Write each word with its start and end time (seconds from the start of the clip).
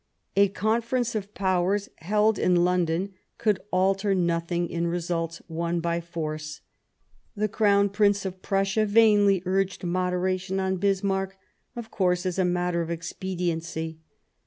A 0.35 0.47
Conference 0.47 1.13
of 1.13 1.31
Powers, 1.35 1.87
held 1.97 2.39
in 2.39 2.63
London, 2.65 3.13
could 3.37 3.59
alter 3.69 4.15
nothing 4.15 4.67
in 4.67 4.87
results 4.87 5.43
won 5.47 5.79
by 5.79 6.01
force. 6.01 6.61
The 7.35 7.47
Crown 7.47 7.87
Prince 7.89 8.25
of 8.25 8.41
Prussia 8.41 8.87
vainly 8.87 9.43
urged 9.45 9.83
moderation 9.83 10.59
on 10.59 10.77
Bismarck, 10.77 11.37
of 11.75 11.91
course 11.91 12.25
as 12.25 12.39
a 12.39 12.45
matter 12.45 12.81
of 12.81 12.89
expediency. 12.89 13.99